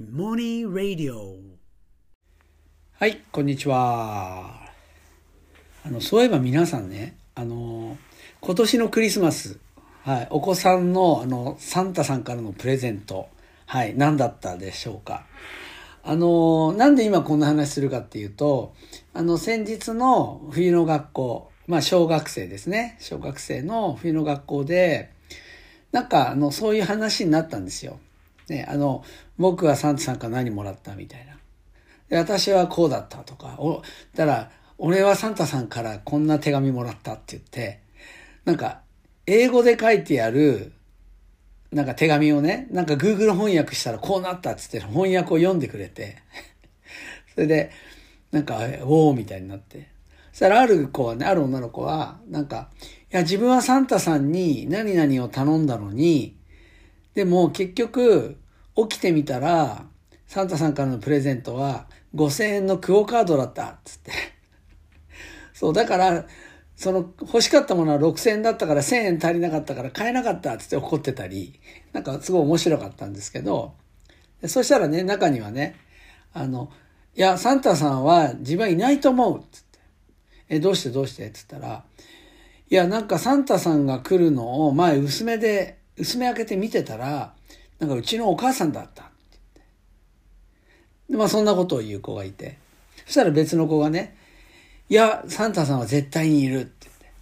[0.00, 1.36] モニングラディオ。
[2.94, 4.70] はいこんにちは。
[5.84, 7.98] あのそういえば皆さんねあの
[8.40, 9.58] 今年のクリスマス、
[10.02, 13.28] はい、お子さんのあのサンタさんからのプレゼント
[13.66, 15.26] はい何だったでしょうか。
[16.02, 18.74] あのなんで今こんな話するかっていうと
[19.12, 22.96] あの先日の冬の学校まあ小学生ですね。
[22.98, 25.10] 小学生の冬の学校で
[25.92, 28.00] なんかあのそういう話になったんですよ。
[28.48, 29.04] ね、あの
[29.38, 31.32] 僕はサンタさんから何もらったみたいな。
[32.18, 33.82] 私はこうだったとか、お、
[34.14, 37.80] だから俺はサンタさんからこんな手紙もらったって言って、
[38.44, 38.80] なんか
[39.26, 40.72] 英語で書いてある
[41.72, 46.18] なんか手紙をね、なんか Google 翻訳したらこうなったっつって翻訳を読んでくれて、
[47.34, 47.70] それで、
[48.30, 49.88] なんか、おおみたいになって。
[50.32, 52.68] そしたらある子はね、ある女の子は、なんか、
[53.10, 56.36] いや、自分はサンタさんに何々を頼んだのに、
[57.14, 58.36] でも結局、
[58.74, 59.86] 起きてみたら、
[60.26, 64.12] サンタさんからのプレゼントは5000円のクオカードだった、つって。
[65.52, 66.26] そう、だから、
[66.74, 71.60] その欲しかったものは6000円だったから1000円足りなかったから買えなかったっつって怒ってたり、
[71.92, 73.74] なんかすごい面白かったんですけど、
[74.46, 75.76] そしたらね、中にはね、
[76.32, 76.72] あの、
[77.14, 79.78] いや、サンタさんは自分はいないと思う、つって。
[80.48, 81.84] え、どうしてどうしてっつったら、
[82.70, 87.32] いや、なんかサンタさんが来るのを前薄めで、薄め開けて見てたら、
[87.78, 89.60] なんかうちのお母さんだったってって。
[91.10, 92.58] で、まあそんなことを言う子がいて。
[93.06, 94.16] そしたら別の子がね、
[94.88, 97.12] いや、サンタさんは絶対にいるって言って。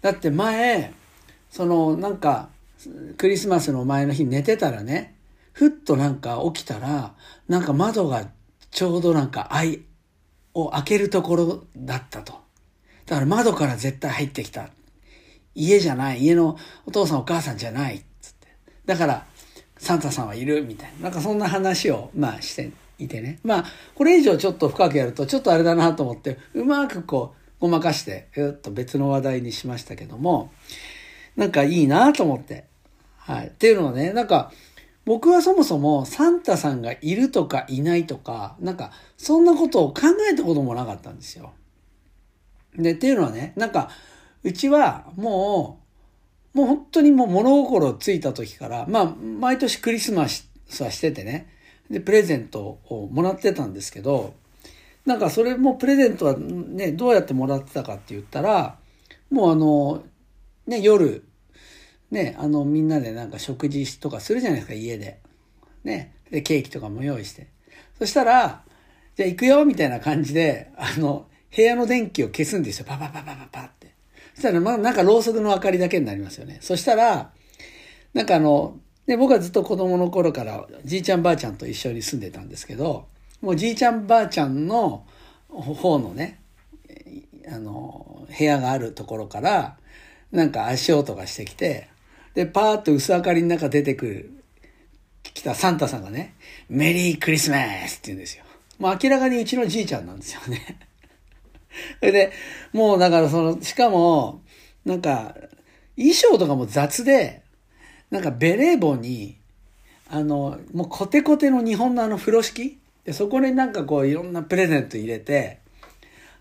[0.00, 0.94] だって前、
[1.50, 2.48] そのなんか、
[3.18, 5.14] クリスマスの前の日寝てたらね、
[5.52, 7.14] ふっとなんか起きたら、
[7.48, 8.28] なんか窓が
[8.70, 9.82] ちょうどなんか開
[10.54, 12.32] を開けるところだったと。
[13.04, 14.70] だから窓から絶対入ってきた。
[15.56, 16.22] 家じゃない。
[16.22, 18.04] 家のお父さんお母さんじゃない。
[18.20, 18.48] つって。
[18.84, 19.26] だから、
[19.78, 21.04] サンタさんはいるみたいな。
[21.04, 23.38] なんかそんな話を、まあしていてね。
[23.42, 30.52] まあ、これ以上ちょっと深くやると、ちょっとあれだなと思って、うまくこう、ごまかして、えっと別の話題にしましたけども、
[31.36, 32.64] なんかいいなと思って。
[33.16, 33.48] はい。
[33.48, 34.52] っていうのはね、なんか、
[35.04, 41.52] 僕はそもそもサンタさんがいるとかいないとか、なんか、そんなことを考えたこともなかったんですよ。
[42.76, 43.88] で、っていうのはね、なんか、
[44.46, 45.80] うちはも
[46.54, 50.48] う、もう本当にもう物心ついた時から、まあ、毎年クリスマス
[50.80, 51.52] はしててね、
[51.90, 54.34] で、プレゼントをもらってたんですけど、
[55.04, 58.78] なんかそれもプレゼントはね、どうやってもらってたかって言ったら、
[59.30, 60.04] もうあの、
[60.68, 61.24] ね、夜、
[62.12, 65.18] ね、あの、みんなでなんか食事とかするじゃないですか、家で。
[65.82, 66.14] ね。
[66.30, 67.48] で、ケーキとかも用意して。
[67.98, 68.62] そしたら、
[69.16, 72.86] じゃあ行くよみたいな感じで、あの、部屋の電気を消すんですよ。
[72.86, 73.75] パパパパパパって。
[74.36, 76.58] そしたら、まあ、なんかろうそくの明かりだけになりますよね。
[76.60, 77.30] そしたら、
[78.12, 78.76] なんかあの、
[79.06, 83.06] ね、僕はずっと子供の頃からじいちゃんばあちゃんと一緒に住んでたんですけど、
[83.40, 85.06] もうじいちゃんばあちゃんの
[85.48, 86.38] 方のね、
[87.48, 89.78] あの、部屋があるところから、
[90.32, 91.88] なんか足音がしてきて、
[92.34, 94.44] で、パーッと薄明かりの中出てくる、
[95.22, 96.34] 来たサンタさんがね、
[96.68, 97.56] メリークリスマ
[97.88, 98.44] スって言うんですよ。
[98.78, 100.78] もう明らかにうちのじいちゃんなんですよね。
[102.00, 102.32] それで、
[102.72, 104.42] もうだからその、しかも、
[104.84, 105.34] なんか、
[105.96, 107.42] 衣装とかも雑で、
[108.10, 109.36] なんかベレー帽に、
[110.08, 112.78] あの、もうコテコテの日本のあの風呂敷？
[113.04, 115.58] で、そこになんかこういろんなプレゼント入れて、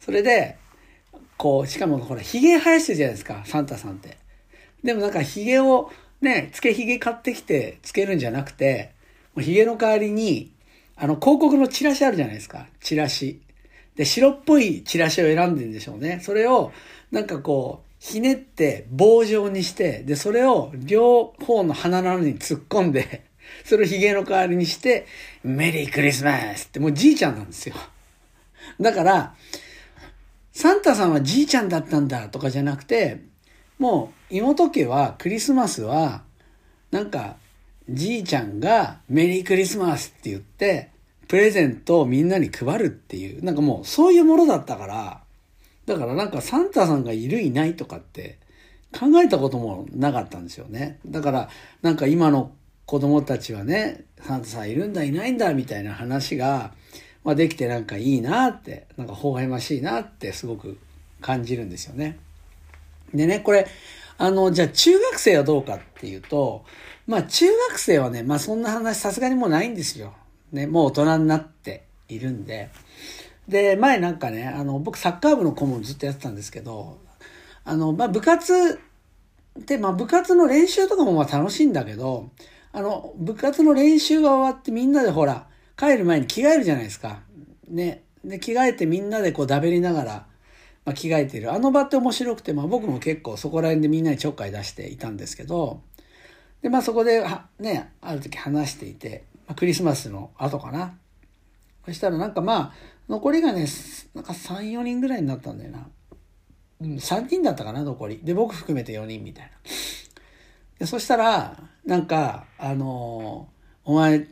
[0.00, 0.56] それで、
[1.36, 4.16] こう、しかもほら、髭生やしてるじゃないですか、サンタさんって。
[4.82, 5.90] でもなんか髭を
[6.20, 8.92] ね、つけ髭買ってきてつけるんじゃなくて、
[9.34, 10.52] もう髭の代わりに、
[10.96, 12.66] あの広告のチラシあるじゃないですか。
[12.80, 13.40] チラシ。
[13.96, 16.20] で、白っぽいチラシを選んでるんでしょうね。
[16.22, 16.72] それを、
[17.10, 23.24] なんかこう、ひねって棒状にして、で、それを両方の鼻の穴に突っ込んで、
[23.64, 25.06] それを髭の代わりにして、
[25.44, 27.76] メリークリスマスってもうじいちゃんなんですよ。
[28.80, 29.34] だから、
[30.52, 33.20] サンタさんはじいちゃんだったんだとかじゃなくて、
[33.78, 36.24] もう妹家はクリスマスは、
[36.90, 37.36] なんか、
[37.88, 40.91] じいちゃんがメリークリスマスって言って、
[41.32, 45.22] プレゼントをみんなに配るっていう、なんかもうそういうものだったから、
[45.86, 48.38] だからなんかサンタさんがいるいないとかって
[48.92, 50.98] 考えたこともなかったんですよね。
[51.06, 51.48] だから
[51.80, 52.52] なんか今の
[52.84, 56.74] 子供たちはね、サンタさんいるんだいないんだみたいな話が、
[57.24, 60.76] まあ、できてなんかいいなって、なんか微笑ましいなってすごく
[61.22, 62.18] 感じるんですよね。
[63.14, 63.66] でね、これ、
[64.18, 66.66] あの、じゃあ中学生はどうかっていうと、
[67.06, 70.12] まあ中学生はね、まあそんな話さすがにもうないんですよ。
[70.52, 72.70] ね、もう大人になっているんで。
[73.48, 76.98] で、前なんかね、あの、僕サッカー部の顧問ずっとやってたんですけど、
[77.64, 78.80] あの、まあ、部活
[79.60, 82.30] って、まあ、部活の練習とかもまあ楽しいんだけど、
[82.72, 85.46] あの、部活の練習が終わってみんなでほら、
[85.76, 87.20] 帰る前に着替えるじゃないですか。
[87.68, 88.02] ね。
[88.24, 90.26] で、着替えてみんなでこうだべりながら、
[90.84, 91.52] まあ、着替えてる。
[91.52, 95.80] あの場って面白くて、まあ僕も結構そこら辺でみんなにちょっかい出していたんですけど、
[96.62, 100.98] で、まあそこでは、ね、ある時話していて、クリスマスの後かな。
[101.84, 102.72] そしたらなんかまあ、
[103.08, 103.66] 残りがね、
[104.14, 105.88] なんか3、4人ぐらいになったんだよな。
[106.80, 108.20] うん、3人だったかな、残り。
[108.22, 109.50] で、僕含めて4人みたいな。
[110.78, 114.26] でそしたら、なんか、あのー、お前、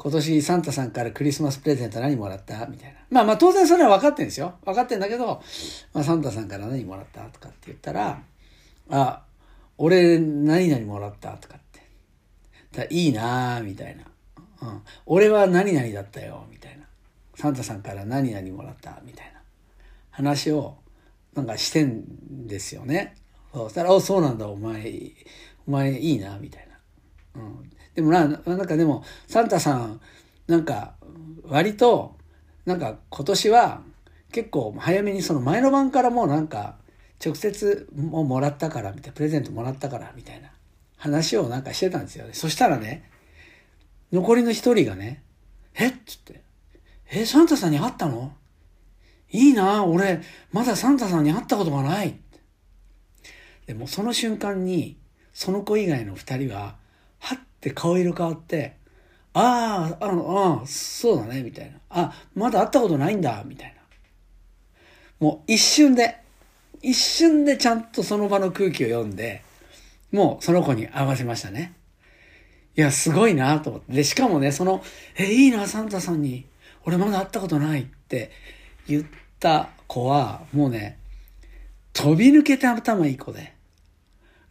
[0.00, 2.66] 今年サンタさんからクリスマスプレゼント何もらった？
[2.66, 3.00] みたいな。
[3.10, 4.54] まあまあ当然それは分かってんですよ。
[4.64, 5.42] 分かってんだけど、
[5.92, 7.22] まあサンタさんから何もらった？
[7.30, 8.22] とかって言ったら、
[8.90, 9.22] あ、
[9.76, 11.32] 俺何々もらった？
[11.32, 11.67] とかって。
[12.72, 14.04] だいいなぁみたいな。
[14.62, 14.82] うん。
[15.06, 16.84] 俺は何々だったよ、みたいな。
[17.34, 19.40] サンタさんから何々もらった、みたいな
[20.10, 20.76] 話を
[21.34, 23.14] なんかしてんですよね。
[23.52, 24.92] そしたら、お、そうなんだ、お前、
[25.66, 26.68] お前いいな、みたい
[27.34, 27.42] な。
[27.42, 27.70] うん。
[27.94, 30.00] でもな、なんかでも、サンタさん、
[30.46, 30.94] なんか、
[31.44, 32.16] 割と、
[32.66, 33.82] なんか今年は
[34.30, 36.76] 結構早めにその前の晩からもうなんか、
[37.24, 40.50] 直接ももらったからみたいな、プレゼントもらったからみたいな
[40.98, 42.34] 話をなんかしてたんですよね。
[42.34, 43.08] そしたらね、
[44.12, 45.22] 残りの一人がね、
[45.74, 45.88] え？
[45.88, 46.42] っつって、
[47.10, 48.32] え、サンタさんに会ったの？
[49.30, 50.20] いいな俺、
[50.52, 52.18] まだサンタさんに会ったことがない。
[53.66, 54.98] でもその瞬間に、
[55.32, 56.76] その子以外の二人は、
[57.18, 58.76] はって顔色変わって、
[59.34, 61.78] ああ、あの、ああ、そうだね、みたいな。
[61.90, 63.82] あ、まだ会ったことないんだ、みたいな。
[65.20, 66.16] もう一瞬で、
[66.80, 69.42] 一瞬でちゃんとその場の空気を読んで、
[70.12, 71.74] もうその子に合わせましたね。
[72.76, 73.92] いや、すごいなと思って。
[73.92, 74.82] で、しかもね、その、
[75.16, 76.46] え、いいな、サンタさんに。
[76.84, 78.30] 俺まだ会ったことないって
[78.86, 79.04] 言っ
[79.40, 80.98] た子は、もうね、
[81.92, 83.52] 飛び抜けて頭いい子で。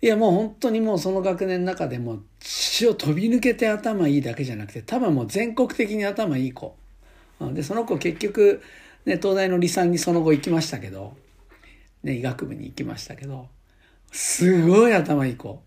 [0.02, 6.76] いや、もう本当にもうその学年の中でも、血を飛び抜けて頭いいだけじゃなくて、多分もう全国的に頭いい子。
[7.40, 8.62] で、その子結局、
[9.06, 11.16] ね、東大の理産にその後行きましたけど、
[12.04, 13.48] ね、医学部に行きましたけど、
[14.12, 15.62] すごい頭いい子。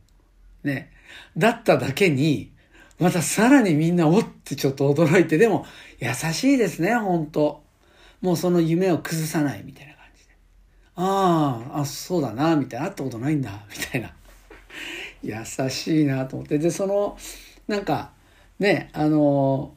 [0.65, 0.91] ね。
[1.37, 2.51] だっただけに、
[2.99, 5.67] またさらにみんなおってちょっと驚いて、でも
[5.99, 7.63] 優しいですね、本当
[8.21, 10.31] もうその夢を崩さないみたいな感じで。
[10.97, 12.87] ああ、あ、そうだな、みたいな。
[12.87, 14.13] 会ったことないんだ、みたいな。
[15.23, 16.59] 優しいなと思って。
[16.59, 17.17] で、その、
[17.69, 18.13] なんか、
[18.59, 19.75] ね、あの、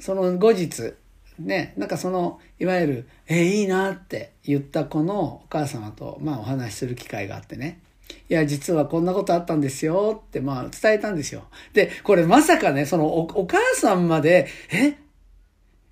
[0.00, 0.94] その後日、
[1.38, 7.80] ね、なんかその、いわゆる、えー、いいなって言った子のお母様と、まあお話しする機会があってね。
[8.28, 11.44] いや、実はこんなことあったんですよって、まあ伝えたんですよ。
[11.72, 14.96] で、これまさかね、そのおお母さんまで、え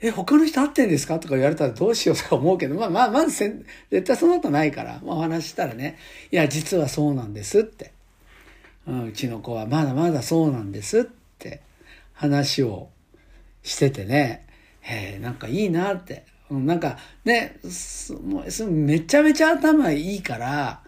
[0.01, 1.19] え、他の人会ってんですか？
[1.19, 5.99] とか言われたらどうしようとか思うけど、まあまあ、まずせん、絶対そのことないから、まあお話したらね、
[6.31, 7.93] いや、実はそうなんですって。
[8.87, 11.05] うん、うちの子はまだまだそうなんですっ
[11.39, 11.63] て
[12.13, 12.91] 話を
[13.63, 14.47] しててね、
[14.85, 16.27] へえ、なんかいいなって。
[16.51, 17.59] なんかね、
[18.23, 20.83] もうめちゃめちゃ頭いいから、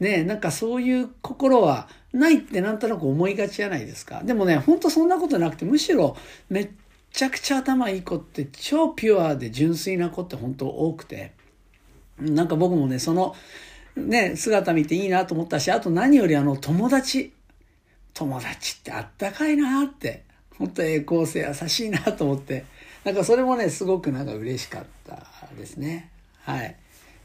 [0.00, 4.22] ね、なんかそういう心はないってなんとなく思いがちじゃないですか。
[4.22, 6.16] でもね、ほんとそんなことなくて、むしろ
[6.50, 6.70] めっ
[7.10, 11.32] ちゃくちゃ頭いい子って超ピュアで純粋な子って本当多くて、
[12.18, 13.34] なんか僕もね、その
[13.96, 17.32] ね、姿見ていいなと思ったし、あと何よりあの友達、
[18.14, 20.24] 友達ってあったかいなって、
[20.58, 22.64] 本当栄光性優しいなと思って、
[23.04, 25.26] なんかそれもね、すごくなんか嬉しかった
[25.56, 26.10] ですね。
[26.42, 26.76] はい。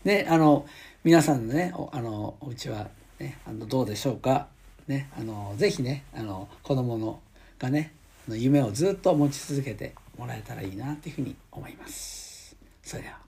[0.04, 0.66] ね、あの、
[1.04, 2.88] 皆さんのね、おあの、お家は
[3.20, 4.48] ね、あの、どうでしょうか。
[4.88, 7.20] ね、あの、ぜひね、あの、子供の
[7.60, 7.94] がね、
[8.30, 12.56] 夢をずっと持ち続けてもらえたらいいなというふうに思います。
[12.84, 13.23] それでは。